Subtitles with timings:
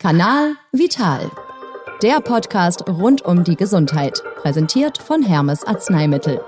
[0.00, 1.28] Kanal Vital.
[2.04, 6.40] Der Podcast rund um die Gesundheit, präsentiert von Hermes Arzneimittel.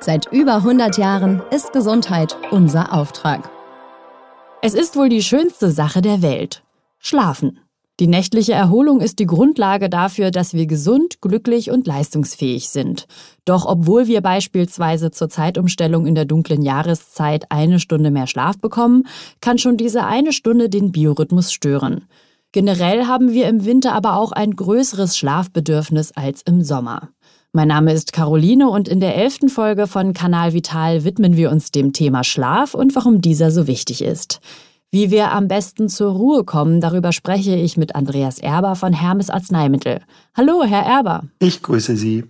[0.00, 3.48] Seit über 100 Jahren ist Gesundheit unser Auftrag.
[4.60, 6.62] Es ist wohl die schönste Sache der Welt.
[6.98, 7.60] Schlafen.
[8.00, 13.06] Die nächtliche Erholung ist die Grundlage dafür, dass wir gesund, glücklich und leistungsfähig sind.
[13.46, 19.04] Doch obwohl wir beispielsweise zur Zeitumstellung in der dunklen Jahreszeit eine Stunde mehr Schlaf bekommen,
[19.40, 22.04] kann schon diese eine Stunde den Biorhythmus stören.
[22.52, 27.10] Generell haben wir im Winter aber auch ein größeres Schlafbedürfnis als im Sommer.
[27.52, 31.70] Mein Name ist Caroline und in der elften Folge von Kanal Vital widmen wir uns
[31.70, 34.40] dem Thema Schlaf und warum dieser so wichtig ist.
[34.90, 39.30] Wie wir am besten zur Ruhe kommen, darüber spreche ich mit Andreas Erber von Hermes
[39.30, 40.00] Arzneimittel.
[40.36, 41.22] Hallo, Herr Erber.
[41.38, 42.24] Ich grüße Sie.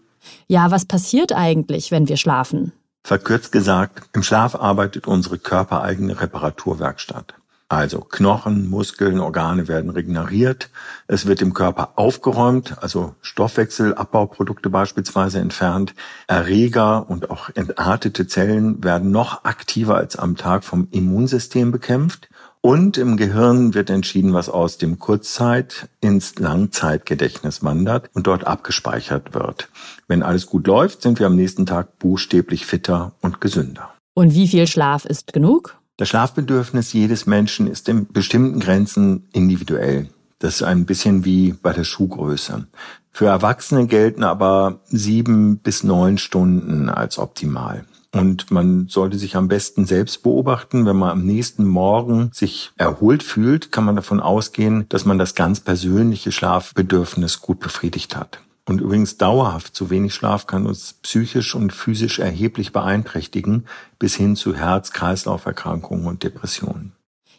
[0.49, 2.73] Ja, was passiert eigentlich, wenn wir schlafen?
[3.03, 7.40] Verkürzt gesagt, im Schlaf arbeitet unsere körpereigene Reparaturwerkstatt.
[7.71, 10.71] Also Knochen, Muskeln, Organe werden regeneriert.
[11.07, 15.95] Es wird im Körper aufgeräumt, also Stoffwechselabbauprodukte beispielsweise entfernt.
[16.27, 22.29] Erreger und auch entartete Zellen werden noch aktiver als am Tag vom Immunsystem bekämpft.
[22.61, 29.33] Und im Gehirn wird entschieden, was aus dem Kurzzeit ins Langzeitgedächtnis wandert und dort abgespeichert
[29.33, 29.69] wird.
[30.09, 33.95] Wenn alles gut läuft, sind wir am nächsten Tag buchstäblich fitter und gesünder.
[34.15, 35.80] Und wie viel Schlaf ist genug?
[36.01, 40.09] Das Schlafbedürfnis jedes Menschen ist in bestimmten Grenzen individuell.
[40.39, 42.67] Das ist ein bisschen wie bei der Schuhgröße.
[43.11, 47.85] Für Erwachsene gelten aber sieben bis neun Stunden als optimal.
[48.13, 50.87] Und man sollte sich am besten selbst beobachten.
[50.87, 55.35] Wenn man am nächsten Morgen sich erholt fühlt, kann man davon ausgehen, dass man das
[55.35, 58.41] ganz persönliche Schlafbedürfnis gut befriedigt hat.
[58.71, 63.67] Und übrigens dauerhaft zu wenig Schlaf kann uns psychisch und physisch erheblich beeinträchtigen,
[63.99, 66.93] bis hin zu Herz-Kreislauf-Erkrankungen und Depressionen.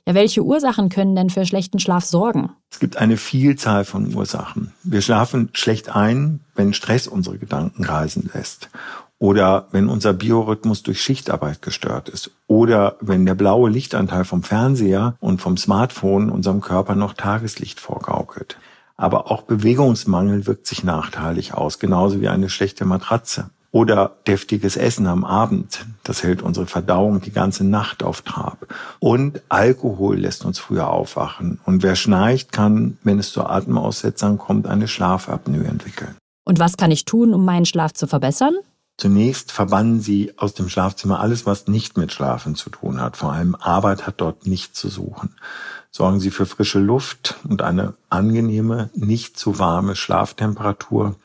[0.05, 2.49] Ja, welche Ursachen können denn für schlechten Schlaf sorgen?
[2.69, 4.73] Es gibt eine Vielzahl von Ursachen.
[4.83, 8.69] Wir schlafen schlecht ein, wenn Stress unsere Gedanken reisen lässt.
[9.17, 12.31] Oder wenn unser Biorhythmus durch Schichtarbeit gestört ist.
[12.47, 18.57] Oder wenn der blaue Lichtanteil vom Fernseher und vom Smartphone unserem Körper noch Tageslicht vorgaukelt.
[18.97, 23.49] Aber auch Bewegungsmangel wirkt sich nachteilig aus, genauso wie eine schlechte Matratze.
[23.73, 28.67] Oder deftiges Essen am Abend, das hält unsere Verdauung die ganze Nacht auf Trab.
[28.99, 31.61] Und Alkohol lässt uns früher aufwachen.
[31.65, 36.15] Und wer schnarcht, kann, wenn es zu Atemaussetzern kommt, eine Schlafapnoe entwickeln.
[36.43, 38.55] Und was kann ich tun, um meinen Schlaf zu verbessern?
[38.97, 43.15] Zunächst verbannen Sie aus dem Schlafzimmer alles, was nicht mit Schlafen zu tun hat.
[43.15, 45.35] Vor allem Arbeit hat dort nichts zu suchen.
[45.91, 51.15] Sorgen Sie für frische Luft und eine angenehme, nicht zu warme Schlaftemperatur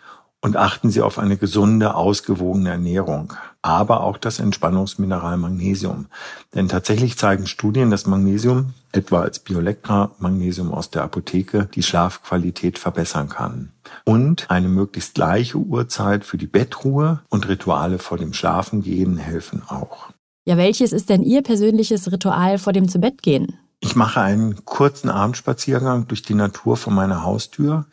[0.40, 3.32] und achten Sie auf eine gesunde, ausgewogene Ernährung,
[3.62, 6.06] aber auch das Entspannungsmineral Magnesium.
[6.54, 12.78] Denn tatsächlich zeigen Studien, dass Magnesium, etwa als Biolectra Magnesium aus der Apotheke, die Schlafqualität
[12.78, 13.72] verbessern kann.
[14.04, 20.10] Und eine möglichst gleiche Uhrzeit für die Bettruhe und Rituale vor dem Schlafengehen helfen auch.
[20.44, 23.58] Ja, welches ist denn Ihr persönliches Ritual vor dem Zubettgehen?
[23.80, 27.86] Ich mache einen kurzen Abendspaziergang durch die Natur vor meiner Haustür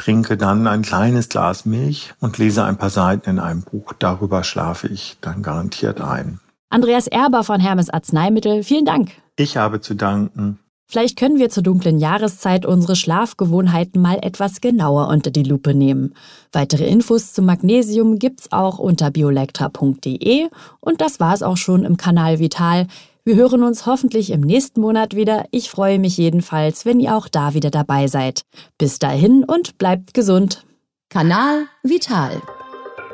[0.00, 3.92] trinke dann ein kleines Glas Milch und lese ein paar Seiten in einem Buch.
[3.98, 6.40] Darüber schlafe ich dann garantiert ein.
[6.70, 9.10] Andreas Erber von Hermes Arzneimittel, vielen Dank.
[9.36, 10.58] Ich habe zu danken.
[10.86, 16.14] Vielleicht können wir zur dunklen Jahreszeit unsere Schlafgewohnheiten mal etwas genauer unter die Lupe nehmen.
[16.50, 20.48] Weitere Infos zum Magnesium gibt's auch unter biolectra.de
[20.80, 22.86] und das war's auch schon im Kanal Vital.
[23.24, 25.44] Wir hören uns hoffentlich im nächsten Monat wieder.
[25.50, 28.42] Ich freue mich jedenfalls, wenn ihr auch da wieder dabei seid.
[28.78, 30.64] Bis dahin und bleibt gesund.
[31.10, 32.40] Kanal Vital.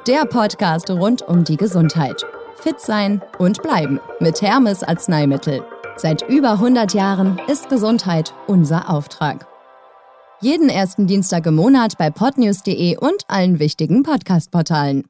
[0.06, 2.24] Der Podcast rund um die Gesundheit.
[2.54, 5.64] Fit sein und bleiben mit Hermes Arzneimittel.
[5.96, 9.46] Seit über 100 Jahren ist Gesundheit unser Auftrag.
[10.40, 15.04] Jeden ersten Dienstag im Monat bei podnews.de und allen wichtigen Podcast-Portalen.